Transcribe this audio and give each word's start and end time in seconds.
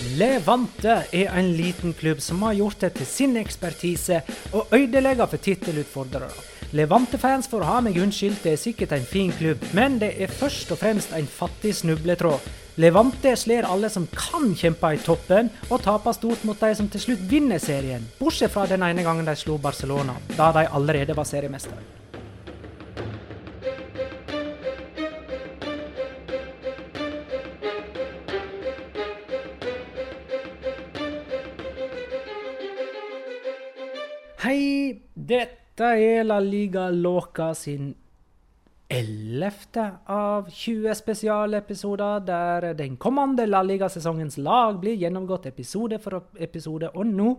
Levante 0.00 0.94
er 1.12 1.28
en 1.36 1.50
liten 1.52 1.92
klubb 1.92 2.22
som 2.24 2.40
har 2.46 2.54
gjort 2.56 2.80
det 2.80 2.88
til 2.96 3.06
sin 3.08 3.36
ekspertise 3.36 4.22
å 4.56 4.62
ødelegge 4.72 5.26
for 5.28 5.42
tittelutfordrere. 5.44 6.30
Levante-fans 6.72 7.50
får 7.50 7.66
ha 7.68 7.76
meg 7.84 7.98
unnskyldt, 8.00 8.40
det 8.46 8.54
er 8.54 8.62
sikkert 8.62 8.94
en 8.96 9.04
fin 9.04 9.32
klubb, 9.36 9.60
men 9.76 9.98
det 10.00 10.14
er 10.16 10.32
først 10.32 10.72
og 10.72 10.80
fremst 10.80 11.12
en 11.12 11.28
fattig 11.28 11.74
snubletråd. 11.82 12.48
Levante 12.80 13.34
slår 13.36 13.68
alle 13.68 13.92
som 13.92 14.08
kan 14.16 14.54
kjempe 14.56 14.94
i 14.96 15.04
toppen, 15.04 15.52
og 15.68 15.84
taper 15.84 16.16
stort 16.16 16.48
mot 16.48 16.64
de 16.64 16.72
som 16.78 16.88
til 16.88 17.08
slutt 17.10 17.28
vinner 17.28 17.60
serien. 17.60 18.08
Bortsett 18.22 18.54
fra 18.56 18.64
den 18.70 18.86
ene 18.86 19.04
gangen 19.04 19.28
de 19.28 19.36
slo 19.36 19.60
Barcelona, 19.60 20.16
da 20.32 20.48
de 20.56 20.68
allerede 20.70 21.18
var 21.18 21.28
seriemestere. 21.28 21.99
Hei, 34.40 34.96
dette 35.12 35.84
er 36.00 36.22
La 36.24 36.38
Liga 36.40 36.86
Loca 36.88 37.50
sin 37.52 37.90
ellevte 38.88 39.82
av 40.08 40.46
20 40.48 40.94
spesialepisoder 40.96 42.22
der 42.24 42.66
den 42.78 42.94
kommende 42.96 43.44
La 43.44 43.60
Liga-sesongens 43.60 44.38
lag 44.40 44.78
blir 44.80 44.96
gjennomgått 44.96 45.50
episode 45.50 45.98
for 46.00 46.30
episode. 46.40 46.88
Og 46.96 47.04
nå 47.10 47.34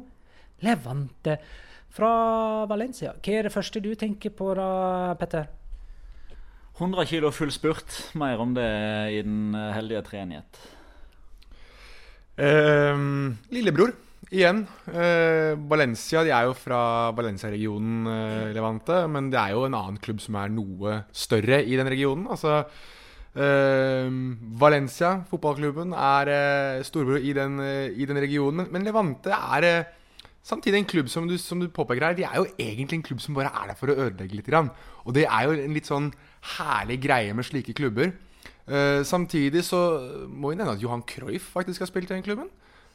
Levante 0.62 1.40
fra 1.90 2.12
Valencia. 2.70 3.16
Hva 3.18 3.40
er 3.40 3.50
det 3.50 3.54
første 3.56 3.82
du 3.82 3.90
tenker 3.98 4.38
på 4.38 4.52
da, 4.62 4.70
Petter? 5.18 5.50
100 6.78 7.10
kilo 7.16 7.34
full 7.34 7.50
spurt. 7.50 7.98
Mer 8.14 8.46
om 8.46 8.54
det 8.54 8.70
i 9.18 9.26
den 9.26 9.58
heldige 9.58 10.06
treenighet. 10.12 10.64
Um, 12.38 13.40
lillebror 13.50 13.98
igjen. 14.32 14.64
eh, 14.88 15.54
Valencia 15.70 16.24
de 16.24 16.32
er 16.32 16.48
jo 16.48 16.56
fra 16.56 17.12
Valencia-regionen, 17.12 18.08
eh, 18.08 18.54
Levante. 18.56 19.08
Men 19.08 19.30
det 19.30 19.40
er 19.40 19.52
jo 19.52 19.66
en 19.66 19.76
annen 19.76 20.00
klubb 20.00 20.22
som 20.22 20.36
er 20.36 20.50
noe 20.50 21.04
større 21.12 21.62
i 21.64 21.76
den 21.76 21.88
regionen. 21.88 22.28
Altså 22.32 22.64
eh, 23.36 24.08
Valencia, 24.60 25.24
fotballklubben, 25.30 25.94
er 25.94 26.84
storbror 26.84 27.20
i 27.20 27.34
den, 27.34 27.60
i 27.96 28.06
den, 28.06 28.18
regionen. 28.18 28.68
Men 28.72 28.84
Levante 28.88 29.32
er 29.36 29.86
samtidig 30.42 30.80
en 30.80 30.90
klubb 30.90 31.10
som 31.10 31.28
du, 31.28 31.38
som 31.38 31.60
du, 31.60 31.68
påpeker 31.68 32.08
her. 32.08 32.16
De 32.16 32.24
er 32.24 32.40
jo 32.40 32.48
egentlig 32.58 33.02
en 33.02 33.04
klubb 33.04 33.22
som 33.22 33.36
bare 33.36 33.52
er 33.52 33.72
der 33.72 33.80
for 33.80 33.92
å 33.92 34.00
ødelegge 34.08 34.36
litt. 34.36 34.54
Og 35.06 35.14
det 35.14 35.28
er 35.28 35.44
jo 35.46 35.60
en 35.60 35.76
litt 35.76 35.92
sånn 35.92 36.12
herlig 36.58 37.02
greie 37.04 37.34
med 37.34 37.46
slike 37.46 37.74
klubber. 37.74 38.14
samtidig 39.04 39.64
så 39.66 39.78
må 40.30 40.50
vi 40.50 40.56
nevne 40.56 40.78
at 40.78 40.82
Johan 40.82 41.02
Cruyff 41.04 41.52
faktisk 41.52 41.82
har 41.82 41.88
spilt 41.88 42.12
i 42.12 42.14
den 42.14 42.24
klubben. 42.24 42.48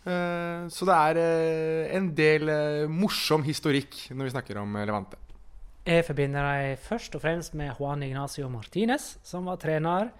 Eh, 0.07 0.67
så 0.71 0.87
det 0.87 0.97
er 0.97 1.19
eh, 1.19 1.95
en 1.99 2.13
del 2.15 2.51
eh, 2.53 2.91
morsom 2.91 3.43
historikk 3.47 3.97
når 4.15 4.29
vi 4.29 4.35
snakker 4.37 4.61
om 4.61 4.79
Levante. 4.79 5.19
Jeg 5.87 6.05
forbinder 6.07 6.47
dem 6.47 6.83
først 6.83 7.15
og 7.19 7.23
fremst 7.23 7.55
med 7.59 7.75
Juan 7.79 8.03
Ignacio 8.03 8.49
Martinez, 8.51 9.17
som 9.27 9.47
var 9.47 9.61
trener 9.63 10.11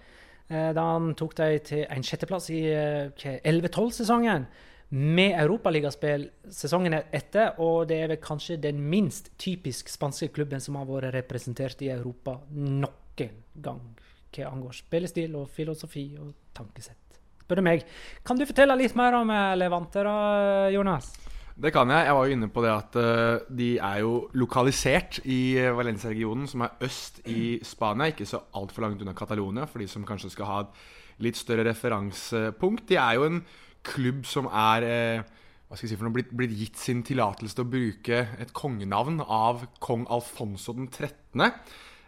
da 0.47 0.79
han 0.79 1.09
tok 1.19 1.33
dem 1.35 1.57
til 1.59 1.81
en 1.91 2.05
sjetteplass 2.07 2.45
i 2.55 2.61
11-12-sesongen 2.71 4.45
med 4.95 5.33
europaligaspill 5.41 6.23
sesongen 6.55 6.95
etter. 6.95 7.59
Og 7.59 7.89
det 7.89 7.97
er 7.99 8.13
vel 8.13 8.21
kanskje 8.23 8.55
den 8.63 8.79
minst 8.79 9.33
typisk 9.35 9.91
spanske 9.91 10.29
klubben 10.31 10.63
som 10.63 10.79
har 10.79 10.87
vært 10.87 11.17
representert 11.17 11.83
i 11.83 11.91
Europa 11.91 12.37
noen 12.55 13.43
gang 13.59 13.83
hva 14.31 14.47
angår 14.53 14.79
spillestil 14.79 15.35
og 15.35 15.51
filosofi 15.51 16.07
og 16.15 16.31
tankesett 16.55 17.06
spør 17.47 17.61
du 17.61 17.63
meg. 17.63 17.85
Kan 18.27 18.39
du 18.39 18.43
fortelle 18.47 18.75
litt 18.75 18.97
mer 18.99 19.15
om 19.21 19.31
eh, 19.31 19.55
Levante, 19.55 20.03
da, 20.03 20.67
Jonas? 20.73 21.13
Det 21.57 21.71
kan 21.73 21.89
jeg. 21.89 22.05
Jeg 22.05 22.17
var 22.17 22.27
jo 22.27 22.35
inne 22.35 22.49
på 22.53 22.61
det 22.61 22.69
at 22.69 22.97
uh, 23.01 23.45
de 23.49 23.69
er 23.81 24.01
jo 24.03 24.11
lokalisert 24.37 25.23
i 25.25 25.57
Valencia-regionen, 25.73 26.45
som 26.45 26.67
er 26.67 26.75
øst 26.85 27.23
i 27.25 27.57
Spania. 27.65 28.11
Ikke 28.11 28.27
så 28.29 28.43
altfor 28.59 28.85
langt 28.85 29.01
unna 29.01 29.15
Catalonia, 29.17 29.65
for 29.65 29.81
de 29.81 29.87
som 29.89 30.05
kanskje 30.05 30.35
skal 30.35 30.51
ha 30.51 30.59
et 30.67 30.83
litt 31.25 31.39
større 31.39 31.65
referansepunkt. 31.65 32.85
De 32.91 32.99
er 33.01 33.17
jo 33.17 33.25
en 33.25 33.41
klubb 33.87 34.27
som 34.29 34.51
er 34.51 34.85
hva 35.67 35.75
skal 35.75 35.87
jeg 35.87 35.95
si 35.95 35.97
for 35.97 36.07
noe, 36.07 36.15
blitt, 36.15 36.29
blitt 36.37 36.53
gitt 36.55 36.77
sin 36.79 37.01
tillatelse 37.03 37.57
til 37.57 37.65
å 37.65 37.71
bruke 37.71 38.21
et 38.39 38.53
kongenavn 38.55 39.17
av 39.25 39.65
kong 39.83 40.05
Alfonso 40.13 40.77
den 40.77 40.87
13. 40.87 41.41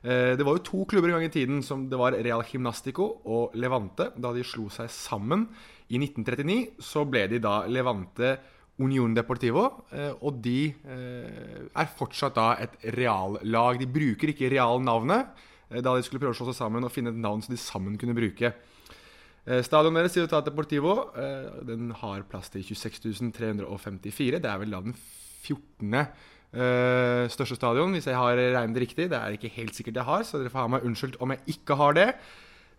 Eh, 0.04 0.38
det 0.40 0.46
var 0.48 0.56
jo 0.56 0.64
to 0.64 0.86
klubber 0.88 1.12
en 1.12 1.18
gang 1.18 1.28
i 1.28 1.34
tiden 1.34 1.60
som 1.66 1.84
det 1.92 2.00
var 2.00 2.16
Real 2.16 2.44
Gimnastico 2.48 3.10
og 3.28 3.58
Levante. 3.60 4.12
Da 4.16 4.32
de 4.36 4.46
slo 4.48 4.70
seg 4.72 4.88
sammen 4.94 5.48
i 5.90 6.00
1939, 6.00 6.80
så 6.80 7.04
ble 7.10 7.26
de 7.32 7.42
da 7.44 7.62
Levante 7.68 8.38
Union 8.80 9.14
Deportivo. 9.16 9.66
Eh, 9.92 10.14
og 10.24 10.40
de 10.44 10.72
eh, 10.72 11.68
er 11.68 11.94
fortsatt 12.00 12.40
da 12.40 12.54
et 12.64 12.80
reallag. 12.96 13.82
De 13.82 13.90
bruker 13.90 14.34
ikke 14.34 14.52
realnavnet 14.56 15.46
da 15.70 15.92
de 15.94 16.02
skulle 16.02 16.24
prøve 16.24 16.34
å 16.34 16.38
slå 16.40 16.48
seg 16.48 16.64
sammen 16.64 16.82
og 16.82 16.90
finne 16.90 17.12
et 17.14 17.20
navn 17.22 17.44
som 17.46 17.54
de 17.54 17.60
sammen 17.62 17.94
kunne 18.02 18.16
bruke. 18.18 18.50
Stadion 19.62 19.94
deres, 19.94 20.16
Ciutat 20.16 20.48
Deportivo, 20.48 20.96
den 21.66 21.92
har 22.02 22.24
plass 22.30 22.50
til 22.50 22.64
26 22.66 23.30
354. 23.38 24.42
Det 24.42 24.50
er 24.50 24.64
vel 24.64 24.74
da 24.74 24.82
den 24.88 24.98
14. 24.98 25.94
Uh, 26.50 27.30
største 27.30 27.60
stadion, 27.60 27.92
hvis 27.94 28.08
jeg 28.10 28.18
har 28.18 28.40
regnet 28.56 28.82
riktig. 28.82 29.10
Det 29.12 29.18
er 29.18 29.36
ikke 29.36 29.52
helt 29.54 29.76
sikkert 29.78 30.00
jeg 30.02 30.08
har, 30.08 30.24
så 30.26 30.40
dere 30.42 30.50
får 30.54 30.66
ha 30.66 30.72
meg 30.76 30.86
unnskyldt 30.88 31.20
om 31.22 31.36
jeg 31.36 31.58
ikke 31.58 31.78
har 31.78 31.98
det. 31.98 32.08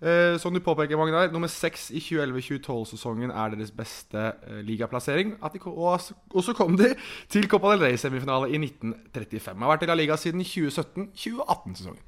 Uh, 0.00 0.38
som 0.40 0.54
du 0.54 0.62
påpeker, 0.64 0.96
Magnar, 0.96 1.28
nummer 1.30 1.50
seks 1.52 1.90
i 1.92 2.00
2011-2012-sesongen 2.00 3.30
er 3.30 3.52
deres 3.52 3.70
beste 3.70 4.30
uh, 4.48 4.60
ligaplassering. 4.64 5.36
Og, 5.44 6.00
og, 6.32 6.42
så 6.42 6.54
kom 6.56 6.78
de 6.80 6.94
til 7.28 7.46
Copa 7.52 7.74
del 7.74 7.84
Rey-semifinale 7.84 8.48
i 8.48 8.58
1935. 8.58 9.60
Har 9.60 9.74
vært 9.74 9.84
i 9.84 9.90
La 9.90 9.98
Liga 10.00 10.16
siden 10.18 10.40
2017-2018-sesongen. 10.40 12.06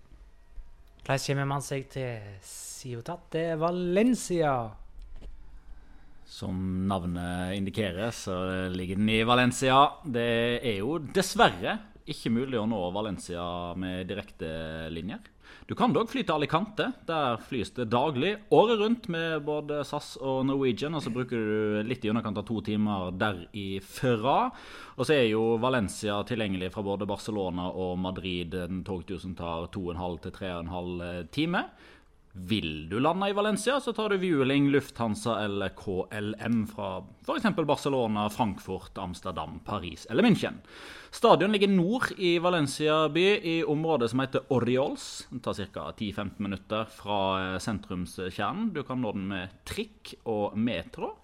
Hvordan 1.02 1.26
kommer 1.26 1.50
man 1.50 1.64
seg 1.66 1.86
til 1.92 2.38
Ciutat 2.46 3.28
de 3.34 3.44
Valencia? 3.60 4.54
Som 6.24 6.88
navnet 6.88 7.56
indikerer, 7.58 8.10
så 8.10 8.34
ligger 8.72 8.96
den 8.96 9.08
i 9.12 9.22
Valencia. 9.28 9.78
Det 10.04 10.28
er 10.62 10.78
jo 10.80 10.98
dessverre 11.12 11.78
ikke 12.10 12.32
mulig 12.34 12.58
å 12.58 12.66
nå 12.66 12.80
Valencia 12.94 13.44
med 13.78 14.08
direktelinjer. 14.10 15.20
Du 15.68 15.76
kan 15.78 15.92
dog 15.94 16.10
fly 16.10 16.24
til 16.26 16.34
Alicante. 16.34 16.88
Der 17.06 17.38
flys 17.46 17.70
det 17.76 17.86
daglig 17.92 18.32
året 18.52 18.80
rundt 18.80 19.06
med 19.12 19.44
både 19.46 19.82
SAS 19.86 20.16
og 20.18 20.42
Norwegian. 20.48 20.96
Og 20.98 21.04
så 21.04 21.12
bruker 21.14 21.38
du 21.38 21.86
litt 21.86 22.04
i 22.04 22.10
underkant 22.10 22.40
av 22.40 22.46
to 22.48 22.58
timer 22.66 23.12
derifra. 23.14 24.36
Og 24.96 25.06
så 25.06 25.16
er 25.16 25.28
jo 25.30 25.56
Valencia 25.62 26.18
tilgjengelig 26.26 26.72
fra 26.74 26.84
både 26.86 27.08
Barcelona 27.08 27.68
og 27.70 27.94
Madrid. 28.02 28.56
En 28.58 28.82
togtur 28.86 29.22
som 29.22 29.36
tar 29.38 29.70
2,5 29.72 30.20
til 30.26 30.36
3,5 30.40 31.32
time. 31.36 31.64
Vil 32.32 32.88
du 32.88 32.97
lande 33.00 33.28
i 33.28 33.32
Valencia, 33.37 33.81
så 33.81 33.93
tar 33.93 34.09
du 34.09 34.16
Vueling, 34.16 34.70
Lufthansa 34.72 35.34
eller 35.44 35.69
KLM 35.76 36.62
fra 36.66 37.03
f.eks. 37.26 37.44
Barcelona, 37.66 38.31
Frankfurt, 38.32 38.98
Amsterdam, 38.98 39.59
Paris 39.65 40.06
eller 40.10 40.25
München. 40.25 40.62
Stadion 41.10 41.53
ligger 41.53 41.69
nord 41.69 42.09
i 42.16 42.38
Valencia 42.41 43.09
by, 43.12 43.26
i 43.37 43.59
området 43.69 44.10
som 44.10 44.25
heter 44.25 44.48
Oriols. 44.48 45.26
Det 45.28 45.43
tar 45.44 45.60
ca. 45.75 45.93
10-15 45.98 46.31
minutter 46.41 46.88
fra 46.88 47.20
eh, 47.43 47.59
sentrumskjernen. 47.60 48.72
Du 48.72 48.81
kan 48.88 49.04
nå 49.04 49.12
den 49.12 49.28
med 49.28 49.53
trikk 49.69 50.14
og 50.25 50.56
metro. 50.56 51.19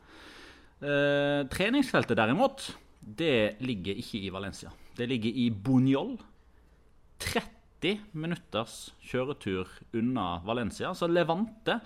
Eh, 0.84 1.48
treningsfeltet 1.48 2.20
derimot, 2.20 2.68
det 3.00 3.62
ligger 3.64 3.96
ikke 3.96 4.26
i 4.26 4.34
Valencia. 4.34 4.76
Det 4.92 5.08
ligger 5.08 5.40
i 5.40 5.48
Buñol. 5.48 6.18
30 7.18 7.57
90 7.78 8.00
minutters 8.12 8.92
kjøretur 9.06 9.68
unna 9.94 10.40
Valencia. 10.46 10.92
Så 10.94 11.06
Levante 11.06 11.78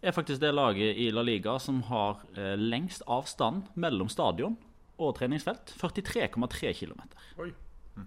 er 0.00 0.14
faktisk 0.14 0.40
det 0.40 0.52
laget 0.54 0.96
i 0.96 1.10
La 1.10 1.22
Liga 1.22 1.58
som 1.58 1.82
har 1.88 2.22
eh, 2.36 2.56
lengst 2.56 3.02
avstand 3.06 3.66
mellom 3.74 4.08
stadion 4.08 4.56
og 5.00 5.16
treningsfelt. 5.18 5.74
43,3 5.80 6.72
km. 6.78 7.02
Mm. 7.38 8.06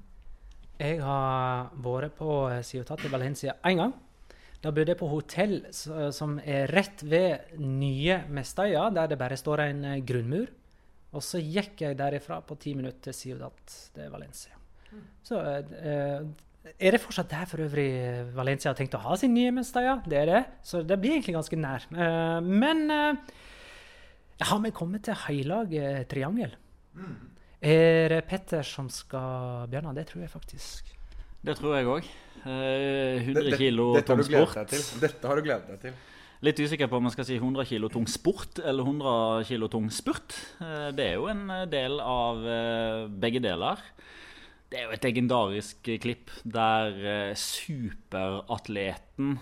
Jeg 0.80 1.02
har 1.04 1.70
vært 1.84 2.16
på 2.18 2.32
Ciutat 2.64 3.06
i 3.06 3.12
Valencia 3.12 3.58
én 3.64 3.82
gang. 3.82 3.94
Da 4.64 4.72
bodde 4.72 4.94
jeg 4.94 5.02
på 5.02 5.12
hotell 5.12 5.58
som 5.74 6.38
er 6.40 6.72
rett 6.72 7.04
ved 7.04 7.58
nye 7.60 8.22
Mestøya, 8.32 8.88
der 8.96 9.12
det 9.12 9.20
bare 9.20 9.38
står 9.38 9.68
en 9.68 9.86
eh, 9.92 10.04
grunnmur. 10.06 10.48
Og 11.14 11.22
så 11.22 11.38
gikk 11.38 11.84
jeg 11.84 12.00
derifra 12.00 12.40
på 12.42 12.56
ti 12.58 12.74
minutter 12.74 13.12
til 13.12 13.14
Ciudad 13.14 13.76
de 13.94 14.08
Valencia. 14.10 14.56
Mm. 14.90 15.04
Så 15.26 15.42
eh, 15.44 16.24
er 16.64 16.96
det 16.96 17.02
fortsatt 17.04 17.32
der 17.32 17.50
for 17.50 17.64
øvrig 17.66 17.90
Valencia 18.36 18.72
har 18.72 18.78
tenkt 18.80 18.96
å 18.98 19.02
ha 19.04 19.18
sin 19.20 19.34
nye 19.36 19.52
mester? 19.56 19.84
Ja, 19.86 19.98
det 20.06 20.20
er 20.22 20.30
det. 20.30 20.42
Så 20.64 20.84
det 20.88 21.00
blir 21.02 21.18
egentlig 21.18 21.36
ganske 21.36 21.60
nær. 21.60 21.88
Uh, 21.92 22.40
men 22.44 22.86
uh, 22.92 23.20
har 24.44 24.64
vi 24.64 24.74
kommet 24.76 25.06
til 25.08 25.18
heilag 25.26 25.76
triangel? 26.12 26.56
Mm. 26.96 27.20
Er 27.64 28.16
det 28.16 28.24
Petter 28.28 28.66
som 28.68 28.90
skal 28.92 29.70
Bjørnar, 29.72 29.96
det 29.96 30.08
tror 30.10 30.26
jeg 30.26 30.32
faktisk. 30.32 30.96
Det 31.44 31.56
tror 31.60 31.78
jeg 31.78 31.92
òg. 31.92 32.10
Uh, 32.44 33.20
100 33.24 33.60
kilo 33.60 33.94
tung 34.04 34.24
sport. 34.28 34.74
Dette 35.04 35.30
har 35.30 35.40
du 35.40 35.48
gledet 35.48 35.76
deg 35.76 35.86
til. 35.88 36.02
Litt 36.44 36.60
usikker 36.60 36.90
på 36.92 37.00
om 37.00 37.06
man 37.08 37.14
skal 37.14 37.24
si 37.24 37.38
100 37.38 37.64
kilo 37.70 37.88
tung 37.92 38.04
sport 38.10 38.60
eller 38.60 38.84
100 38.84 39.46
kilo 39.48 39.70
tung 39.72 39.86
spurt. 39.96 40.36
Eh, 40.60 40.90
det 40.92 41.06
er 41.06 41.14
jo 41.16 41.30
en 41.32 41.46
eh, 41.48 41.68
del 41.72 42.02
av 42.04 42.42
eh, 42.44 43.06
begge 43.08 43.40
deler. 43.44 43.80
Det 44.74 44.80
er 44.82 44.88
jo 44.88 44.94
et 44.96 45.04
legendarisk 45.06 45.86
klipp 46.02 46.32
der 46.50 47.36
superatleten 47.38 49.36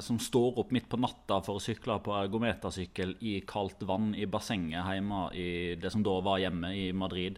som 0.00 0.16
står 0.16 0.62
opp 0.62 0.70
midt 0.72 0.86
på 0.88 0.96
natta 0.96 1.42
for 1.44 1.58
å 1.58 1.60
sykle 1.60 1.98
på 2.00 2.14
ergometersykkel 2.16 3.12
i 3.20 3.34
kaldt 3.44 3.84
vann 3.84 4.14
i 4.16 4.24
bassenget 4.24 4.88
hjemme 4.96 5.26
i 5.36 5.50
det 5.76 5.92
som 5.92 6.00
da 6.06 6.14
var 6.24 6.40
hjemme 6.40 6.70
i 6.72 6.86
Madrid. 6.96 7.36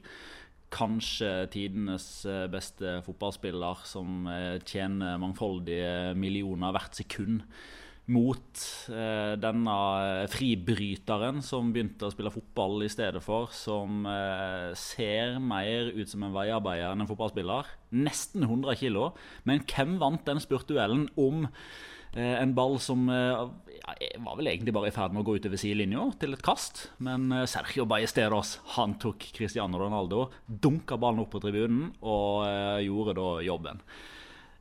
Kanskje 0.70 1.32
tidenes 1.50 2.06
beste 2.54 3.00
fotballspiller 3.08 3.82
som 3.90 4.30
tjener 4.62 5.18
mangfoldige 5.18 6.14
millioner 6.14 6.70
hvert 6.78 7.02
sekund 7.02 7.42
mot 8.08 8.62
eh, 8.88 9.34
denne 9.40 9.74
fribryteren 10.32 11.42
som 11.44 11.72
begynte 11.74 12.08
å 12.08 12.12
spille 12.14 12.32
fotball 12.32 12.86
i 12.86 12.90
stedet 12.92 13.20
for, 13.24 13.52
som 13.52 14.06
eh, 14.08 14.72
ser 14.78 15.36
mer 15.42 15.92
ut 15.92 16.08
som 16.08 16.24
en 16.24 16.34
veiarbeider 16.36 16.94
enn 16.94 17.04
en 17.04 17.10
fotballspiller. 17.10 17.68
Nesten 18.00 18.48
100 18.48 18.78
kg. 18.80 19.12
Men 19.48 19.62
hvem 19.68 19.98
vant 20.00 20.24
den 20.28 20.40
spurtuellen 20.40 21.06
om 21.20 21.44
eh, 21.44 22.36
en 22.40 22.56
ball 22.56 22.78
som 22.80 23.06
eh, 23.12 23.44
ja, 23.76 23.96
var 24.24 24.40
vel 24.40 24.54
egentlig 24.54 24.76
bare 24.76 24.88
i 24.88 24.96
ferd 24.96 25.12
med 25.12 25.26
å 25.26 25.28
gå 25.28 25.36
utover 25.36 25.60
sidelinja 25.60 26.08
til 26.20 26.32
et 26.36 26.44
kast? 26.44 26.86
Men 27.04 27.28
eh, 27.28 27.48
Sergio 27.50 27.84
Ballesteros 27.88 28.56
han 28.78 28.96
tok 29.02 29.30
Cristiano 29.36 29.84
Ronaldo, 29.84 30.30
dunka 30.48 30.96
ballen 30.96 31.26
opp 31.26 31.36
på 31.36 31.44
tribunen 31.44 31.90
og 32.00 32.46
eh, 32.48 32.86
gjorde 32.88 33.20
da 33.20 33.32
jobben 33.52 33.84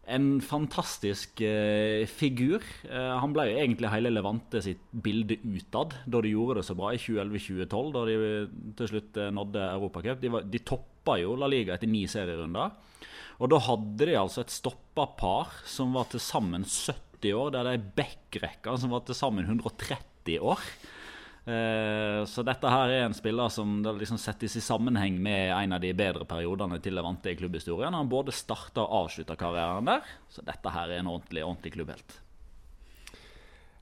en 0.07 0.27
fantastisk 0.43 1.41
eh, 1.43 2.07
figur. 2.07 2.63
Eh, 2.87 3.13
han 3.19 3.33
ble 3.35 3.47
jo 3.49 3.57
egentlig 3.59 3.91
hele 3.91 4.11
Levante 4.13 4.61
sitt 4.63 4.83
bilde 4.91 5.39
utad 5.43 5.97
da 6.07 6.21
de 6.23 6.31
gjorde 6.31 6.61
det 6.61 6.67
så 6.67 6.77
bra 6.79 6.93
i 6.95 7.01
2011-2012, 7.01 7.89
da 7.95 8.03
de 8.07 8.17
til 8.79 8.91
slutt 8.93 9.19
eh, 9.19 9.33
nådde 9.35 9.65
Europacup. 9.73 10.21
De, 10.23 10.31
de 10.47 10.63
toppa 10.63 11.17
jo 11.21 11.35
La 11.39 11.49
Liga 11.51 11.75
etter 11.75 11.91
ni 11.91 12.05
serierunder. 12.09 12.77
Og 13.37 13.51
da 13.51 13.59
hadde 13.67 14.07
de 14.09 14.17
altså 14.17 14.45
et 14.45 14.53
stoppa 14.53 15.09
par 15.19 15.59
som 15.67 15.91
var 15.97 16.07
til 16.11 16.23
sammen 16.23 16.63
70 16.65 17.33
år, 17.37 17.51
der 17.53 17.67
det 17.67 17.75
er 17.75 17.89
backrekka 17.99 18.77
som 18.79 18.95
var 18.95 19.03
til 19.05 19.17
sammen 19.17 19.45
130 19.45 20.39
år. 20.41 20.63
Eh, 21.47 22.21
så 22.27 22.43
dette 22.43 22.67
her 22.67 22.91
er 22.91 23.05
en 23.05 23.15
spiller 23.15 23.51
som 23.53 23.79
liksom 23.85 24.19
settes 24.19 24.57
i 24.59 24.63
sammenheng 24.63 25.15
med 25.23 25.53
en 25.55 25.77
av 25.77 25.83
de 25.83 25.93
bedre 25.95 26.27
periodene 26.27 26.81
til 26.83 26.97
Levante 26.97 27.31
i 27.31 27.37
klubbhistorien. 27.39 27.95
Han 27.95 28.11
både 28.11 28.35
starta 28.35 28.83
og 28.83 29.05
avslutta 29.05 29.37
karrieren 29.39 29.87
der, 29.87 30.03
så 30.27 30.43
dette 30.43 30.73
her 30.75 30.91
er 30.91 30.99
en 30.99 31.13
ordentlig, 31.13 31.45
ordentlig 31.47 31.77
klubbhelt. 31.77 32.17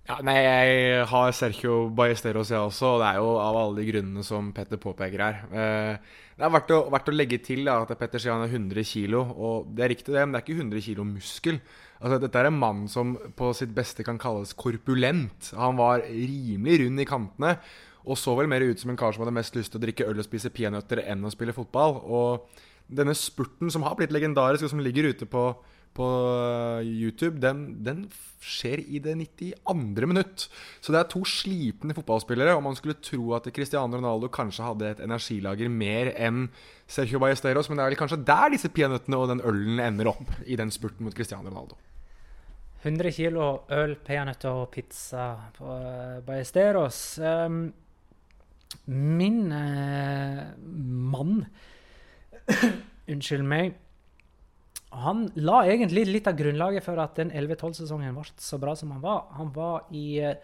Ja, 0.06 0.20
nei, 0.22 0.36
Jeg 0.38 1.06
har 1.10 1.32
Sergio 1.34 1.76
Ballesteros, 1.90 2.52
jeg 2.54 2.62
også, 2.62 2.92
og 2.94 3.00
det 3.02 3.08
er 3.08 3.16
jo 3.18 3.30
av 3.42 3.56
alle 3.58 3.80
de 3.80 3.86
grunnene 3.88 4.22
som 4.22 4.52
Petter 4.54 4.78
påpeker 4.78 5.24
her. 5.24 5.40
Eh, 5.50 6.20
det 6.38 6.46
er 6.46 6.52
verdt 6.54 6.74
å, 6.76 6.78
verdt 6.94 7.10
å 7.10 7.16
legge 7.16 7.40
til 7.42 7.64
da, 7.66 7.80
at 7.82 7.94
Petter 7.98 8.22
sier 8.22 8.36
han 8.36 8.44
er 8.46 8.54
100 8.54 8.86
kg, 8.86 9.16
og 9.34 9.72
det 9.74 9.82
er 9.82 9.92
riktig 9.96 10.14
det, 10.14 10.22
men 10.22 10.36
det 10.36 10.44
er 10.44 10.46
ikke 10.46 10.60
100 10.62 10.86
kg 10.86 11.08
muskel. 11.10 11.58
Altså, 11.98 12.20
dette 12.22 12.38
er 12.38 12.52
en 12.52 12.62
mann 12.62 12.86
som 12.92 13.16
på 13.34 13.50
sitt 13.58 13.74
beste 13.74 14.06
kan 14.06 14.22
kalles 14.22 14.54
korpulent. 14.54 15.50
Han 15.58 15.82
var 15.82 16.06
rimelig 16.06 16.84
rund 16.84 17.02
i 17.02 17.10
kantene, 17.10 17.56
og 18.06 18.22
så 18.22 18.38
vel 18.38 18.52
mer 18.52 18.62
ut 18.62 18.78
som 18.78 18.94
en 18.94 19.02
kar 19.02 19.16
som 19.16 19.26
hadde 19.26 19.34
mest 19.40 19.58
lyst 19.58 19.74
til 19.74 19.82
å 19.82 19.88
drikke 19.88 20.06
øl 20.06 20.22
og 20.22 20.28
spise 20.30 20.54
peanøtter 20.54 21.02
enn 21.02 21.26
å 21.26 21.34
spille 21.34 21.58
fotball. 21.58 21.98
Og 22.06 22.62
denne 22.94 23.18
spurten 23.18 23.74
som 23.74 23.90
har 23.90 23.98
blitt 23.98 24.14
legendarisk, 24.14 24.68
og 24.68 24.76
som 24.76 24.86
ligger 24.86 25.10
ute 25.10 25.26
på 25.26 25.48
på 25.96 26.06
eh, 26.06 26.88
YouTube, 26.88 27.40
den, 27.44 27.68
den, 27.86 28.06
skjer 28.46 28.82
i 28.84 29.00
det 29.02 29.16
92. 29.18 30.06
minutt. 30.06 30.46
Så 30.84 30.94
det 30.94 31.00
er 31.00 31.08
to 31.10 31.24
slitne 31.26 31.96
fotballspillere, 31.98 32.54
og 32.54 32.62
man 32.68 32.78
skulle 32.78 33.00
tro 33.02 33.32
at 33.38 33.48
Cristiano 33.56 33.98
Ronaldo 33.98 34.30
kanskje 34.30 34.68
hadde 34.68 34.92
et 34.92 35.02
energilager 35.02 35.72
mer 35.72 36.12
enn 36.14 36.46
Sergio 36.86 37.22
Ballesteros, 37.24 37.72
men 37.72 37.80
det 37.80 37.86
er 37.86 37.94
vel 37.94 38.00
kanskje 38.04 38.22
der 38.28 38.54
disse 38.54 38.70
peanøttene 38.70 39.18
og 39.18 39.32
den 39.32 39.42
ølen 39.42 39.82
ender 39.82 40.12
opp 40.12 40.30
i 40.46 40.60
den 40.60 40.74
spurten 40.74 41.08
mot 41.08 41.18
Cristiano 41.18 41.50
Ronaldo. 41.50 41.80
100 42.86 43.16
kilo 43.16 43.48
øl, 43.74 43.96
peanøtter 44.06 44.62
og 44.62 44.70
pizza 44.76 45.32
på 45.56 45.66
uh, 45.66 46.20
Ballesteros. 46.28 47.18
Um, 47.18 47.72
min 48.86 49.48
uh, 49.50 50.44
mann 51.16 51.48
Unnskyld 53.10 53.46
meg 53.48 53.74
han 55.04 55.26
la 55.36 55.64
egentlig 55.68 56.06
litt 56.08 56.28
av 56.30 56.38
grunnlaget 56.40 56.86
for 56.86 57.00
at 57.02 57.18
den 57.20 57.32
11-12-sesongen 57.32 58.16
ble 58.16 58.26
så 58.42 58.60
bra 58.62 58.76
som 58.80 58.94
han 58.96 59.04
var. 59.04 59.26
Han 59.40 59.52
var 59.56 59.90
i 59.96 60.06
uh, 60.24 60.36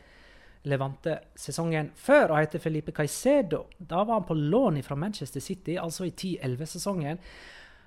Levante-sesongen 0.70 1.90
før 1.98 2.34
og 2.34 2.42
heter 2.42 2.62
Felipe 2.62 2.94
Caicedo. 2.94 3.64
Da 3.78 4.04
var 4.04 4.20
han 4.20 4.28
på 4.28 4.38
lån 4.38 4.82
fra 4.86 4.98
Manchester 5.00 5.42
City, 5.42 5.78
altså 5.82 6.06
i 6.06 6.14
10-11-sesongen. 6.14 7.22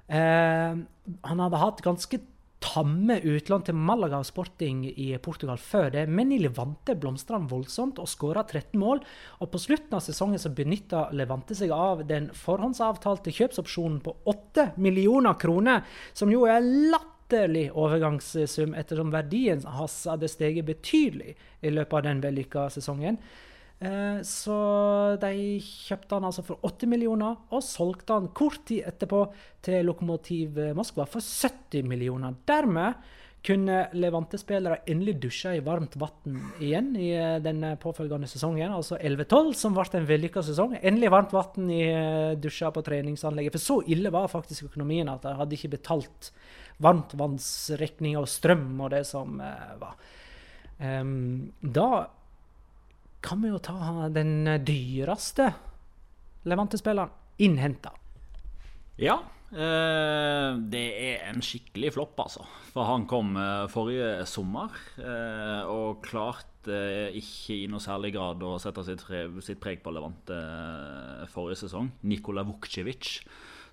Eh, 0.07 0.81
han 1.25 1.41
hadde 1.41 1.61
hatt 1.63 1.83
ganske 1.85 2.19
tamme 2.65 3.19
utlån 3.21 3.65
til 3.67 3.77
Malaga 3.77 4.19
og 4.23 4.27
Sporting 4.29 4.85
i 4.89 5.11
Portugal 5.23 5.61
før 5.61 5.91
det, 5.95 6.05
men 6.09 6.33
i 6.33 6.41
Levante 6.43 6.97
blomstra 6.99 7.37
han 7.37 7.49
voldsomt 7.51 8.01
og 8.03 8.09
skåra 8.11 8.45
13 8.47 8.79
mål. 8.81 9.03
Og 9.45 9.51
på 9.53 9.61
slutten 9.61 9.97
av 9.99 10.05
sesongen 10.05 10.41
så 10.41 10.53
benytta 10.55 11.09
Levante 11.17 11.57
seg 11.59 11.75
av 11.75 12.05
den 12.09 12.31
forhåndsavtalte 12.35 13.35
kjøpsopsjonen 13.35 14.01
på 14.05 14.17
8 14.33 14.71
millioner 14.81 15.37
kroner, 15.41 15.85
som 16.17 16.33
jo 16.33 16.47
er 16.51 16.65
latterlig 16.65 17.69
overgangssum, 17.71 18.77
ettersom 18.79 19.13
verdien 19.15 19.65
hans 19.77 20.01
hadde 20.09 20.31
steget 20.33 20.69
betydelig 20.69 21.37
i 21.61 21.75
løpet 21.75 22.01
av 22.01 22.07
den 22.09 22.25
vellykka 22.25 22.69
sesongen. 22.73 23.21
Eh, 23.85 24.21
så 24.25 24.59
de 25.21 25.59
kjøpte 25.61 26.17
han 26.17 26.29
altså 26.31 26.45
for 26.47 26.63
80 26.65 26.91
millioner, 26.91 27.37
og 27.53 27.67
solgte 27.67 28.17
han 28.17 28.31
kort 28.37 28.63
tid 28.69 28.87
etterpå 28.89 29.27
til 29.65 29.85
Lokomotiv 29.89 30.59
Moskva 30.77 31.07
for 31.11 31.25
70 31.25 31.85
millioner. 31.89 32.37
Dermed 32.49 33.05
kunne 33.45 33.83
Levante-spillere 33.93 34.81
endelig 34.89 35.19
dusje 35.27 35.51
i 35.59 35.63
varmt 35.65 35.99
vann 36.01 36.39
igjen 36.65 36.95
i 36.97 37.11
eh, 37.13 37.37
den 37.45 37.61
påfølgende 37.81 38.29
sesongen, 38.31 38.73
altså 38.73 38.97
11-12, 38.97 39.53
som 39.61 39.77
ble 39.77 39.85
en 39.99 40.09
vellykka 40.09 40.45
sesong. 40.47 40.79
Endelig 40.81 41.13
varmt 41.13 41.37
vann 41.37 41.69
i 41.69 41.83
eh, 41.91 42.33
dusja 42.41 42.73
på 42.73 42.85
treningsanlegget. 42.87 43.59
For 43.59 43.67
så 43.67 43.79
ille 43.93 44.13
var 44.15 44.33
faktisk 44.33 44.71
økonomien 44.71 45.13
at 45.13 45.27
de 45.27 45.37
hadde 45.37 45.59
ikke 45.59 45.75
betalt 45.77 46.33
varmtvannsregninger 46.85 48.19
og 48.23 48.31
strøm 48.33 48.81
og 48.83 48.95
det 48.97 49.05
som 49.07 49.37
var. 49.79 49.95
Um, 50.75 51.53
da 51.63 52.09
kan 53.25 53.41
vi 53.43 53.53
jo 53.53 53.61
ta 53.63 54.09
den 54.13 54.45
dyreste 54.67 55.53
Levante-spilleren 56.45 57.13
innhenta. 57.41 57.95
Ja. 59.01 59.17
Eh, 59.55 60.51
det 60.71 60.85
er 60.99 61.23
en 61.31 61.41
skikkelig 61.45 61.95
flopp, 61.95 62.19
altså. 62.27 62.45
For 62.75 62.85
han 62.89 63.07
kom 63.09 63.33
eh, 63.41 63.65
forrige 63.73 64.27
sommer 64.29 64.75
eh, 64.99 65.63
og 65.71 66.03
klarte 66.05 66.79
ikke 67.17 67.57
i 67.63 67.69
noe 67.71 67.83
særlig 67.83 68.13
grad 68.17 68.45
å 68.45 68.57
sette 68.63 68.85
sitt, 68.87 69.05
sitt 69.47 69.61
preg 69.63 69.81
på 69.85 69.93
Levante 69.95 70.37
eh, 70.37 71.25
forrige 71.33 71.65
sesong. 71.65 71.93
Nikola 72.11 72.45
Vukcevic 72.49 73.17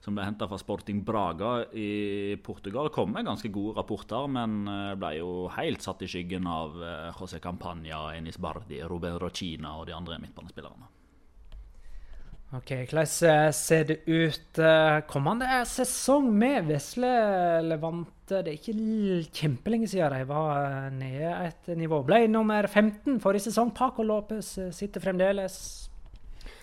som 0.01 0.15
ble 0.17 0.25
henta 0.25 0.47
fra 0.49 0.57
Sporting 0.57 1.03
Braga 1.05 1.65
i 1.77 2.35
Portugal, 2.43 2.89
kom 2.89 3.13
med 3.13 3.27
ganske 3.27 3.51
gode 3.53 3.77
rapporter, 3.77 4.25
men 4.33 4.63
eh, 4.65 4.95
ble 4.97 5.11
jo 5.19 5.33
helt 5.53 5.85
satt 5.85 6.01
i 6.01 6.09
skyggen 6.09 6.47
av 6.49 6.79
eh, 6.81 7.11
José 7.19 7.41
Campagna, 7.43 8.07
Enis 8.17 8.39
Bardi, 8.41 8.81
Robert 8.81 9.21
Rochina 9.21 9.75
og 9.77 9.85
de 9.89 9.95
andre 9.97 10.17
midtbanespillerne. 10.23 10.89
Ok, 12.57 12.73
Hvordan 12.89 13.29
eh, 13.29 13.51
ser 13.55 13.85
det 13.91 13.99
ut 14.09 14.63
kommende 15.07 15.61
sesong 15.69 16.33
med 16.33 16.65
Vesle 16.71 17.13
Levante? 17.69 18.41
Det 18.41 18.41
er 18.41 18.57
ikke 18.57 19.29
kjempelenge 19.37 19.91
siden 19.91 20.17
de 20.17 20.25
var 20.27 20.89
nede 20.97 21.31
et 21.45 21.71
nivå. 21.77 22.01
Ble 22.07 22.25
nummer 22.31 22.65
15 22.65 23.21
forrige 23.21 23.51
sesong. 23.51 23.69
Paco 23.77 24.03
Lopez 24.07 24.55
sitter 24.73 25.03
fremdeles 25.03 25.90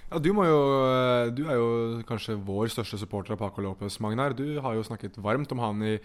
ja, 0.08 0.18
du, 0.18 0.30
jo, 0.32 0.58
eh, 0.88 1.28
du, 1.36 1.44
er 1.48 1.58
jo 1.58 1.68
kanskje 2.08 2.38
vår 2.40 2.70
største 2.72 2.98
supporter 3.00 3.34
av 3.34 3.42
Paco 3.42 3.64
Lopez, 3.64 3.98
Magnar. 4.04 4.36
Du 4.36 4.58
har 4.64 4.76
jo 4.76 4.86
snakket 4.86 5.18
varmt 5.20 5.52
om 5.52 5.60
han 5.62 5.84
i, 5.84 5.98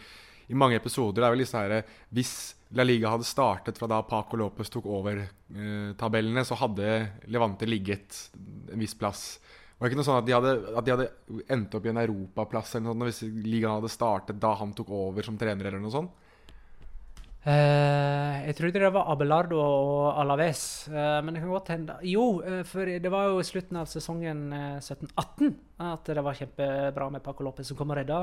i 0.51 0.57
mange 0.57 0.77
episoder. 0.79 1.21
Det 1.21 1.27
er 1.27 1.35
vel 1.35 1.43
disse 1.45 1.63
her, 1.63 1.95
Hvis 2.13 2.33
La 2.75 2.85
Liga 2.85 3.11
hadde 3.13 3.27
startet 3.27 3.79
fra 3.79 3.89
da 3.91 4.01
Paco 4.07 4.39
Lopez 4.39 4.71
tok 4.73 4.87
over 4.89 5.21
eh, 5.23 5.91
tabellene, 5.99 6.43
så 6.47 6.57
hadde 6.59 6.89
Levante 7.31 7.69
ligget 7.69 8.19
en 8.73 8.81
viss 8.81 8.97
plass. 8.97 9.37
Var 9.77 9.87
det 9.87 9.91
ikke 9.91 9.99
noe 9.99 10.07
sånn 10.07 10.21
at 10.21 10.27
de 10.27 10.35
hadde, 10.35 10.51
at 10.79 10.85
de 10.85 10.93
hadde 10.93 11.45
endt 11.51 11.73
opp 11.75 11.85
i 11.85 11.91
en 11.91 12.01
europaplass 12.03 12.75
eller 12.75 12.85
noe 12.87 12.93
sånt, 12.95 13.07
hvis 13.09 13.47
ligaen 13.47 13.79
hadde 13.81 13.91
startet 13.91 14.39
da 14.41 14.53
han 14.59 14.71
tok 14.77 14.91
over 14.95 15.25
som 15.25 15.39
trener? 15.39 15.67
eller 15.69 15.83
noe 15.83 15.93
sånt? 15.93 16.22
Uh, 17.43 18.39
jeg 18.47 18.55
trodde 18.55 18.79
det 18.79 18.89
var 18.95 19.09
Abelardo 19.11 19.57
og 19.59 20.19
Alaves, 20.21 20.87
uh, 20.87 21.19
men 21.19 21.35
det 21.35 21.41
kan 21.41 21.51
godt 21.51 21.71
hende 21.73 21.97
Jo, 22.07 22.37
uh, 22.39 22.61
for 22.63 22.87
det 22.87 23.11
var 23.11 23.33
jo 23.33 23.41
i 23.41 23.47
slutten 23.47 23.81
av 23.81 23.89
sesongen 23.91 24.45
17-18 24.79 25.51
at 25.83 26.07
det 26.07 26.23
var 26.23 26.39
kjempebra 26.39 27.09
med 27.11 27.23
Paco 27.25 27.43
Lopez 27.43 27.67
som 27.67 27.75
kom 27.75 27.91
og 27.91 27.99
redda 27.99 28.21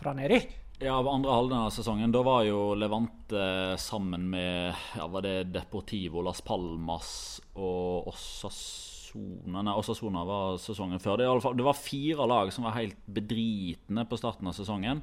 fra 0.00 0.16
nedi. 0.18 0.40
Ja, 0.80 0.96
av 0.96 1.12
andre 1.12 1.36
halvdelen 1.36 1.68
av 1.68 1.72
sesongen. 1.76 2.10
Da 2.10 2.24
var 2.26 2.42
jo 2.48 2.72
Levante 2.74 3.46
sammen 3.78 4.26
med 4.32 4.74
ja, 4.96 5.06
var 5.06 5.22
det 5.28 5.52
Deportivo, 5.54 6.24
Las 6.26 6.42
Palmas 6.42 7.12
og 7.54 8.10
Osasona 8.10 9.62
Nei, 9.62 9.74
Osasona 9.74 10.22
var 10.26 10.58
sesongen 10.62 11.02
før. 11.02 11.22
Det, 11.22 11.30
det 11.58 11.66
var 11.66 11.78
fire 11.78 12.26
lag 12.30 12.50
som 12.54 12.66
var 12.66 12.78
helt 12.80 12.98
bedritne 13.06 14.06
på 14.10 14.18
starten 14.18 14.50
av 14.50 14.58
sesongen. 14.58 15.02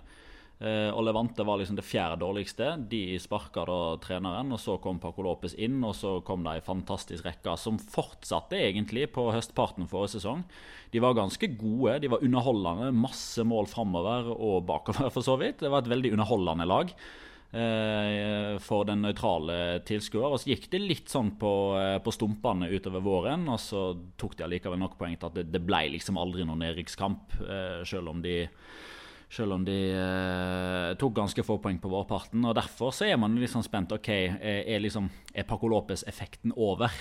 Eh, 0.57 0.89
og 0.89 1.03
Levante 1.05 1.45
var 1.45 1.59
liksom 1.61 1.77
det 1.77 1.85
fjerde 1.85 2.17
dårligste. 2.23 2.71
De 2.89 3.19
sparka 3.21 3.61
da 3.69 3.81
treneren, 4.01 4.49
og 4.55 4.61
så 4.61 4.79
kom 4.81 4.97
Paco 5.01 5.25
Lopez 5.25 5.53
inn. 5.53 5.77
Og 5.85 5.93
så 5.97 6.17
kom 6.25 6.45
det 6.45 6.57
ei 6.57 6.65
fantastisk 6.65 7.27
rekke 7.27 7.53
som 7.61 7.77
fortsatte 7.81 8.57
egentlig 8.57 9.07
på 9.13 9.29
høstparten 9.35 9.89
forrige 9.91 10.17
sesong. 10.17 10.43
De 10.93 11.03
var 11.03 11.17
ganske 11.17 11.51
gode, 11.59 11.99
de 12.01 12.11
var 12.11 12.25
underholdende. 12.25 12.89
Masse 12.95 13.45
mål 13.45 13.69
framover 13.69 14.33
og 14.33 14.65
bakover, 14.69 15.11
for 15.13 15.25
så 15.25 15.37
vidt. 15.39 15.61
Det 15.61 15.71
var 15.71 15.85
et 15.85 15.93
veldig 15.93 16.15
underholdende 16.17 16.67
lag 16.69 16.95
eh, 17.53 18.57
for 18.63 18.89
den 18.89 19.05
nøytrale 19.05 19.83
tilskuer. 19.85 20.31
Og 20.31 20.41
så 20.41 20.55
gikk 20.55 20.71
det 20.73 20.81
litt 20.81 21.13
sånn 21.13 21.35
på, 21.37 21.53
eh, 21.77 21.99
på, 22.01 22.17
stumpene 22.17 22.71
utover 22.73 23.05
våren, 23.05 23.45
og 23.45 23.61
så 23.61 23.91
tok 24.17 24.39
de 24.39 24.49
allikevel 24.49 24.81
nok 24.81 24.97
poeng 24.97 25.13
til 25.19 25.29
at 25.29 25.37
det, 25.37 25.49
det 25.53 25.65
ble 25.69 25.85
liksom 25.99 26.17
aldri 26.17 26.49
noen 26.49 26.65
nedrykkskamp, 26.65 27.43
selv 27.85 28.15
om 28.15 28.25
de 28.25 28.39
selv 29.29 29.57
om 29.57 29.65
de 29.67 29.75
eh, 29.91 30.93
tok 30.99 31.17
ganske 31.17 31.43
få 31.43 31.57
poeng 31.63 31.79
på 31.83 31.91
vårparten. 31.91 32.45
og 32.47 32.55
Derfor 32.55 32.93
så 32.95 33.09
er 33.09 33.19
man 33.19 33.35
litt 33.35 33.51
sånn 33.51 33.65
spent. 33.65 33.91
ok, 33.91 34.09
Er, 34.39 34.79
liksom, 34.79 35.09
er 35.33 35.47
Paco 35.47 35.67
Lopez-effekten 35.67 36.55
over? 36.55 36.91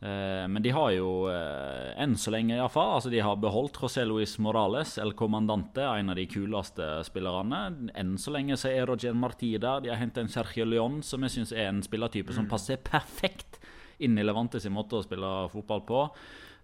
Eh, 0.00 0.46
men 0.48 0.62
de 0.64 0.72
har 0.72 0.94
jo 0.94 1.28
eh, 1.28 1.90
enn 2.00 2.14
så 2.16 2.32
lenge 2.32 2.54
iallfall 2.56 2.94
altså 2.94 3.10
de 3.12 3.20
har 3.20 3.36
beholdt 3.36 3.76
José 3.76 4.06
Luis 4.08 4.38
Morales, 4.40 4.94
El 4.96 5.12
Comandante, 5.12 5.84
en 5.84 6.08
av 6.08 6.16
de 6.16 6.24
kuleste 6.30 6.86
spillerne. 7.04 7.90
Enn 7.92 8.16
så 8.16 8.32
lenge 8.32 8.56
så 8.56 8.72
er 8.72 8.88
Roger 8.88 9.12
Marti 9.12 9.52
der. 9.60 9.84
De 9.84 9.92
har 9.92 10.00
hentet 10.00 10.24
en 10.24 10.32
Sergio 10.32 10.64
León, 10.64 11.02
som 11.04 11.20
jeg 11.26 11.36
syns 11.36 11.52
er 11.52 11.68
en 11.68 11.84
spillertype 11.84 12.32
som 12.32 12.48
mm. 12.48 12.52
passer 12.54 12.80
perfekt 12.80 13.60
inn 14.00 14.16
i 14.16 14.24
Levantes 14.24 14.64
måte 14.72 14.96
å 14.96 15.04
spille 15.04 15.34
fotball 15.52 15.84
på. 15.84 16.06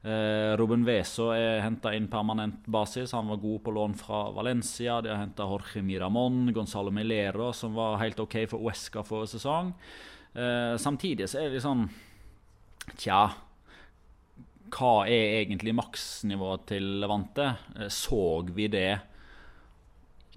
Eh, 0.07 0.53
Ruben 0.55 0.85
Veso 0.87 1.33
er 1.35 1.65
henta 1.65 1.91
inn 1.97 2.07
permanent 2.07 2.67
basis. 2.71 3.15
Han 3.17 3.27
var 3.33 3.41
god 3.43 3.63
på 3.65 3.73
lån 3.75 3.97
fra 3.99 4.21
Valencia. 4.37 5.01
De 5.03 5.11
har 5.11 5.19
henta 5.19 5.49
Jorge 5.49 5.83
Miramón, 5.83 6.53
Gonzalo 6.55 6.93
Milero, 6.95 7.51
som 7.53 7.75
var 7.75 7.99
helt 7.99 8.21
OK 8.23 8.37
for 8.47 8.63
Uesca 8.63 9.03
forrige 9.03 9.35
sesong. 9.35 9.73
Eh, 10.37 10.77
samtidig 10.79 11.27
så 11.33 11.41
er 11.41 11.51
det 11.51 11.63
sånn 11.65 11.87
Tja 13.01 13.23
Hva 14.69 15.07
er 15.09 15.39
egentlig 15.41 15.73
maksnivået 15.75 16.67
til 16.71 16.87
Levante? 17.03 17.49
Eh, 17.75 17.91
så 17.91 18.45
vi 18.55 18.69
det 18.71 19.01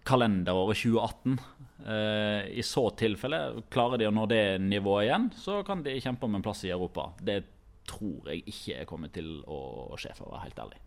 kalenderåret 0.10 0.82
2018? 0.82 1.38
Eh, 1.86 2.50
I 2.58 2.66
så 2.66 2.88
tilfelle, 2.98 3.62
klarer 3.70 4.02
de 4.02 4.10
å 4.10 4.16
nå 4.16 4.26
det 4.32 4.58
nivået 4.64 5.06
igjen, 5.06 5.30
så 5.38 5.62
kan 5.68 5.86
de 5.86 6.00
kjempe 6.02 6.26
om 6.26 6.40
en 6.40 6.46
plass 6.46 6.66
i 6.66 6.74
Europa. 6.74 7.12
Det 7.22 7.44
tror 7.90 8.30
jeg 8.32 8.46
ikke 8.54 8.78
er 8.84 8.88
kommet 8.90 9.16
til 9.18 9.40
å 9.50 9.98
skje, 10.00 10.14
for 10.18 10.30
å 10.30 10.36
være 10.36 10.48
helt 10.48 10.64
ærlig. 10.68 10.80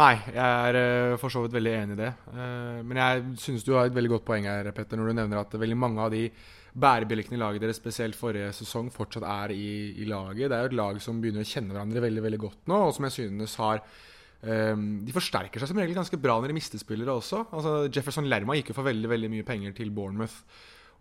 Nei, 0.00 0.14
jeg 0.32 0.40
er 0.40 0.78
uh, 0.78 1.18
for 1.20 1.32
så 1.32 1.42
vidt 1.44 1.54
veldig 1.56 1.72
enig 1.76 1.96
i 1.96 2.00
det. 2.00 2.10
Uh, 2.32 2.80
men 2.86 3.00
jeg 3.00 3.24
syns 3.42 3.64
du 3.66 3.74
har 3.76 3.88
et 3.88 3.96
veldig 3.96 4.14
godt 4.14 4.26
poeng 4.28 4.48
her, 4.48 4.70
Petter, 4.76 5.00
når 5.00 5.10
du 5.10 5.18
nevner 5.20 5.42
at 5.42 5.56
veldig 5.60 5.78
mange 5.78 6.04
av 6.04 6.12
de 6.14 6.26
bærebjelkene 6.72 7.36
i 7.36 7.42
laget 7.42 7.64
deres, 7.66 7.80
spesielt 7.80 8.16
forrige 8.16 8.52
sesong, 8.56 8.88
fortsatt 8.92 9.26
er 9.28 9.52
i, 9.52 9.92
i, 10.00 10.08
laget. 10.08 10.48
Det 10.48 10.56
er 10.56 10.64
jo 10.64 10.70
et 10.70 10.78
lag 10.78 11.02
som 11.04 11.20
begynner 11.20 11.44
å 11.44 11.48
kjenne 11.48 11.74
hverandre 11.74 12.04
veldig 12.06 12.24
veldig 12.24 12.40
godt 12.40 12.72
nå, 12.72 12.78
og 12.86 12.94
som 12.96 13.08
jeg 13.08 13.16
synes 13.18 13.56
har 13.60 13.82
um, 13.84 14.86
De 15.04 15.12
forsterker 15.12 15.60
seg 15.60 15.68
som 15.68 15.80
regel 15.82 15.98
ganske 15.98 16.20
bra 16.20 16.38
når 16.40 16.52
de 16.52 16.56
mister 16.56 16.80
spillere 16.80 17.18
også. 17.20 17.42
Altså, 17.52 17.74
Jefferson 17.92 18.28
Lerma 18.32 18.56
gikk 18.56 18.72
jo 18.72 18.78
for 18.78 18.88
veldig, 18.88 19.10
veldig 19.12 19.32
mye 19.34 19.48
penger 19.48 19.76
til 19.76 19.92
Bournemouth. 19.92 20.40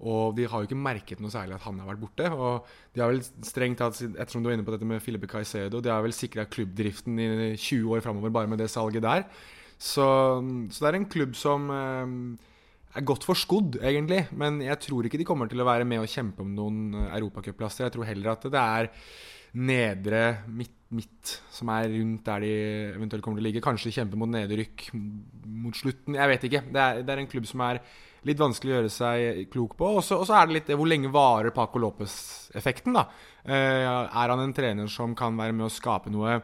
Og 0.02 0.36
de 0.38 0.48
har 0.50 0.62
jo 0.62 0.70
ikke 0.70 0.80
merket 0.82 1.22
noe 1.22 1.34
særlig 1.34 1.56
at 1.58 1.66
han 1.68 1.80
har 1.82 1.90
vært 1.92 2.02
borte. 2.02 2.30
Og 2.34 2.68
de 2.96 3.04
har 3.04 3.12
vel 3.12 3.22
strengt 3.46 3.82
tatt, 3.82 4.00
ettersom 4.10 4.42
du 4.42 4.50
var 4.50 4.58
inne 4.58 4.66
på 4.66 4.74
dette 4.74 4.88
med 4.88 5.04
Filipe 5.04 5.30
Caicedo, 5.30 5.82
de 5.82 5.94
har 5.94 6.02
vel 6.06 6.16
sikra 6.16 6.48
klubbdriften 6.50 7.20
i 7.22 7.28
20 7.54 7.92
år 7.94 8.06
framover 8.06 8.34
bare 8.34 8.50
med 8.50 8.62
det 8.64 8.72
salget 8.74 9.06
der. 9.06 9.28
Så, 9.82 10.06
så 10.70 10.84
det 10.84 10.90
er 10.90 11.00
en 11.00 11.10
klubb 11.10 11.38
som 11.38 11.70
eh, 11.74 12.16
er 12.98 13.08
godt 13.08 13.26
forskodd, 13.28 13.80
egentlig. 13.82 14.26
Men 14.38 14.62
jeg 14.66 14.80
tror 14.88 15.08
ikke 15.08 15.22
de 15.22 15.28
kommer 15.28 15.50
til 15.50 15.62
å 15.62 15.68
være 15.68 15.88
med 15.90 16.04
og 16.04 16.12
kjempe 16.12 16.46
om 16.46 16.54
noen 16.58 16.82
eh, 16.98 17.10
europacupplasser. 17.20 17.88
Jeg 17.88 17.96
tror 17.96 18.10
heller 18.10 18.34
at 18.34 18.46
det 18.50 18.62
er 18.62 18.92
nedre 19.62 20.22
midt, 20.48 20.78
midt, 20.96 21.34
som 21.52 21.70
er 21.74 21.90
rundt 21.92 22.24
der 22.28 22.44
de 22.46 22.54
eventuelt 22.98 23.24
kommer 23.24 23.40
til 23.40 23.46
å 23.46 23.50
ligge. 23.50 23.64
Kanskje 23.64 23.94
kjempe 23.96 24.20
mot 24.20 24.32
nedrykk 24.32 24.90
mot 24.94 25.78
slutten. 25.78 26.18
Jeg 26.20 26.34
vet 26.34 26.48
ikke. 26.48 26.64
Det 26.72 26.86
er, 26.86 27.04
det 27.06 27.14
er 27.14 27.24
en 27.24 27.32
klubb 27.32 27.50
som 27.50 27.64
er 27.68 27.82
litt 28.28 28.42
vanskelig 28.42 28.74
å 28.74 28.78
gjøre 28.78 28.94
seg 28.94 29.46
klok 29.54 29.76
på. 29.80 29.92
Og 29.98 30.04
så 30.06 30.22
er 30.38 30.48
det 30.48 30.58
litt 30.58 30.72
det 30.72 30.78
hvor 30.80 30.90
lenge 30.90 31.12
varer 31.14 31.54
Paco 31.56 31.82
Lopez-effekten. 31.82 32.94
da. 32.98 33.08
Eh, 33.44 33.86
er 33.86 34.34
han 34.34 34.44
en 34.44 34.54
trener 34.54 34.88
som 34.92 35.16
kan 35.18 35.38
være 35.38 35.56
med 35.58 35.68
å 35.68 35.74
skape 35.74 36.14
noe 36.14 36.42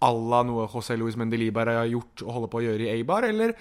à 0.00 0.10
la 0.16 0.42
noe 0.42 0.66
José 0.72 0.96
Luis 0.96 1.16
Mendelibar 1.16 1.68
har 1.68 1.86
gjort 1.86 2.22
og 2.24 2.32
holder 2.32 2.50
på 2.50 2.60
å 2.60 2.64
gjøre 2.64 2.86
i 2.86 2.92
Eibar, 2.96 3.26
eller 3.28 3.52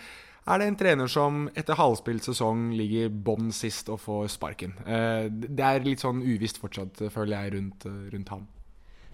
er 0.50 0.62
det 0.62 0.68
en 0.70 0.78
trener 0.80 1.10
som 1.12 1.50
etter 1.54 1.78
halvspilt 1.78 2.24
sesong 2.26 2.70
ligger 2.74 3.12
bånn 3.12 3.52
sist 3.54 3.92
og 3.92 4.00
får 4.02 4.32
sparken? 4.34 4.78
Eh, 4.88 5.28
det 5.30 5.66
er 5.66 5.84
litt 5.86 6.02
sånn 6.02 6.24
uvisst 6.24 6.62
fortsatt, 6.62 7.04
føler 7.12 7.36
jeg, 7.36 7.54
rundt, 7.58 7.86
rundt 8.16 8.34
han. 8.34 8.48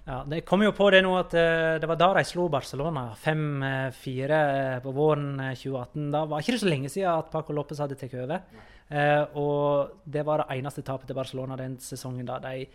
Ja, 0.06 0.24
Det 0.28 0.44
kom 0.46 0.62
jo 0.62 0.70
på 0.76 0.92
det 0.94 1.00
nå 1.02 1.16
at 1.18 1.34
uh, 1.34 1.80
det 1.82 1.88
var 1.90 1.98
da 1.98 2.12
de 2.14 2.22
slo 2.30 2.46
Barcelona 2.54 3.08
5-4 3.18 4.38
uh, 4.38 4.84
på 4.84 4.94
våren 4.94 5.32
2018. 5.58 6.04
Eh, 6.04 6.12
da 6.14 6.22
var 6.30 6.44
ikke 6.44 6.54
det 6.54 6.62
så 6.62 6.70
lenge 6.70 6.92
siden 6.94 7.10
at 7.10 7.32
Paco 7.34 7.56
Lopez 7.58 7.82
hadde 7.82 7.98
tatt 7.98 8.14
over. 8.22 8.44
Eh, 8.86 9.24
og 9.42 10.06
det 10.06 10.22
var 10.28 10.44
det 10.44 10.60
eneste 10.60 10.86
tapet 10.86 11.10
til 11.10 11.18
Barcelona 11.18 11.58
den 11.58 11.80
sesongen 11.82 12.28
da 12.30 12.38
de 12.44 12.68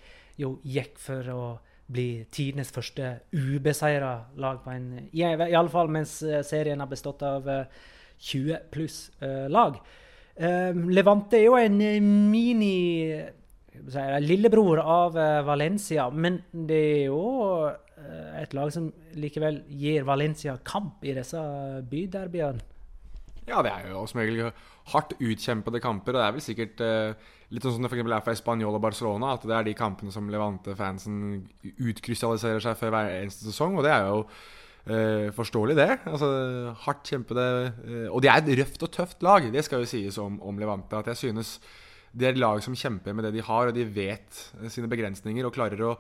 jo 0.42 0.56
gikk 0.66 0.98
for 0.98 1.30
å 1.30 1.44
bli 1.90 2.24
tidenes 2.34 2.74
første 2.74 3.20
ubeseira 3.30 4.10
lag 4.42 4.58
på 4.64 4.74
en 4.74 4.90
i, 5.12 5.22
alle 5.22 5.70
fall 5.70 5.90
mens 5.90 6.16
serien 6.46 6.82
har 6.82 6.90
bestått 6.90 7.22
av 7.26 7.46
20 8.18 8.70
pluss 8.70 8.98
lag. 9.50 9.78
Levante 10.38 11.38
er 11.38 11.46
jo 11.46 11.58
en 11.58 11.78
mini 12.30 12.78
lillebror 14.20 14.80
av 14.82 15.18
eh, 15.18 15.42
Valencia. 15.46 16.08
Men 16.10 16.40
det 16.52 16.80
er 16.80 17.06
jo 17.08 17.22
eh, 17.68 18.42
et 18.42 18.54
lag 18.56 18.72
som 18.74 18.90
likevel 19.18 19.62
gir 19.68 20.04
Valencia 20.08 20.58
kamp 20.64 21.04
i 21.04 21.14
disse 21.16 21.40
byderbyene. 21.90 22.66
Ja, 23.48 23.62
det 23.66 23.72
er 23.72 23.90
jo 23.90 24.04
som 24.06 24.20
regel 24.20 24.52
hardt 24.92 25.16
utkjempede 25.18 25.80
kamper. 25.82 26.14
og 26.14 26.20
Det 26.20 26.26
er 26.26 26.36
vel 26.36 26.44
sikkert 26.44 26.82
uh, 26.84 27.34
litt 27.50 27.66
sånn 27.66 27.76
som 27.76 27.84
det 27.84 27.90
for 27.90 28.14
er 28.14 28.24
for 28.24 28.38
Spanjol 28.38 28.78
og 28.78 28.84
Barcelona. 28.84 29.34
At 29.34 29.44
det 29.48 29.56
er 29.56 29.66
de 29.66 29.76
kampene 29.78 30.14
som 30.14 30.30
Levante-fansen 30.30 31.20
utkrystalliserer 31.72 32.62
seg 32.62 32.78
før 32.78 32.94
hver 32.94 33.12
eneste 33.18 33.48
sesong. 33.48 33.78
Og 33.78 33.86
det 33.86 33.92
er 33.94 34.06
jo 34.06 34.22
uh, 34.22 35.28
forståelig, 35.36 35.78
det. 35.78 35.90
Altså, 36.10 36.30
hardt 36.86 37.10
kjempede 37.10 37.46
uh, 37.74 38.08
Og 38.14 38.22
de 38.22 38.30
er 38.30 38.42
et 38.42 38.52
røft 38.62 38.86
og 38.86 38.94
tøft 38.94 39.26
lag, 39.26 39.50
det 39.52 39.66
skal 39.66 39.84
jo 39.84 39.90
sies 39.90 40.20
om, 40.22 40.38
om 40.42 40.60
Levante. 40.60 41.02
At 41.02 41.10
jeg 41.12 41.24
synes 41.26 41.58
det 42.10 42.26
er 42.26 42.34
et 42.34 42.40
lag 42.42 42.58
som 42.64 42.74
kjemper 42.74 43.14
med 43.14 43.24
det 43.26 43.36
de 43.36 43.44
har, 43.46 43.68
og 43.70 43.76
de 43.76 43.86
vet 43.86 44.38
sine 44.72 44.90
begrensninger 44.90 45.46
og 45.46 45.54
klarer 45.54 45.82
å 45.86 45.94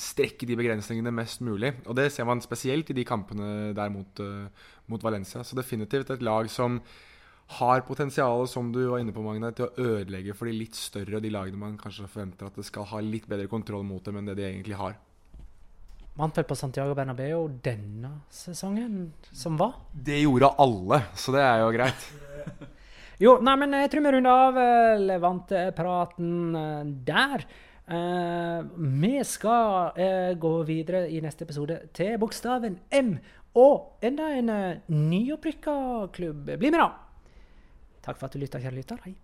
strekke 0.00 0.48
de 0.48 0.56
begrensningene 0.58 1.12
mest 1.14 1.40
mulig. 1.44 1.72
Og 1.88 1.96
det 1.96 2.10
ser 2.12 2.28
man 2.28 2.44
spesielt 2.44 2.92
i 2.92 2.96
de 2.96 3.06
kampene 3.08 3.72
der 3.76 3.92
mot, 3.92 4.20
uh, 4.20 4.72
mot 4.92 5.04
Valencia. 5.04 5.44
Så 5.44 5.56
definitivt 5.56 6.12
et 6.12 6.24
lag 6.24 6.50
som 6.52 6.80
har 7.56 7.86
potensial, 7.86 8.44
som 8.50 8.68
du 8.74 8.82
var 8.90 9.00
inne 9.00 9.14
på, 9.16 9.24
Magne, 9.24 9.52
til 9.56 9.68
å 9.68 9.88
ødelegge 9.96 10.34
for 10.36 10.50
de 10.50 10.56
litt 10.58 10.76
større 10.76 11.16
og 11.16 11.24
de 11.24 11.32
lagene 11.32 11.60
man 11.60 11.80
kanskje 11.80 12.08
forventer 12.10 12.50
at 12.50 12.58
det 12.58 12.66
skal 12.66 12.88
ha 12.90 13.00
litt 13.04 13.28
bedre 13.30 13.48
kontroll 13.48 13.86
mot 13.86 14.04
dem 14.04 14.18
enn 14.18 14.28
det 14.28 14.36
de 14.40 14.48
egentlig 14.48 14.76
har. 14.76 14.98
Vant 16.16 16.36
vel 16.36 16.46
på 16.48 16.56
Santiago 16.56 16.96
Bernabeu 16.96 17.46
denne 17.64 18.14
sesongen 18.32 19.10
som 19.36 19.58
var? 19.60 19.76
Det 19.92 20.22
gjorde 20.24 20.54
alle, 20.64 21.02
så 21.14 21.36
det 21.36 21.44
er 21.44 21.60
jo 21.60 21.74
greit. 21.76 22.08
Jo, 23.16 23.38
nei, 23.40 23.54
men 23.56 23.72
jeg 23.72 23.88
tror 23.94 24.04
vi 24.04 24.10
runder 24.12 24.42
av 24.44 24.58
uh, 24.60 24.98
Levante-praten 25.00 26.34
uh, 26.52 26.82
der. 27.08 27.46
Uh, 27.88 28.66
vi 28.76 29.14
skal 29.24 29.96
uh, 29.96 30.34
gå 30.36 30.52
videre 30.68 31.06
i 31.08 31.22
neste 31.24 31.46
episode 31.46 31.78
til 31.96 32.18
bokstaven 32.20 32.76
M 32.92 33.14
og 33.56 34.04
enda 34.04 34.28
en 34.36 34.52
uh, 34.52 34.92
nyopprykka 34.92 35.78
klubb. 36.12 36.52
Bli 36.60 36.68
med, 36.74 36.82
da! 36.82 36.90
Takk 38.04 38.20
for 38.20 38.28
at 38.28 38.36
du 38.36 38.42
lytta, 38.44 38.60
kjære 38.60 38.82
lytter. 38.82 39.00
Hei. 39.06 39.16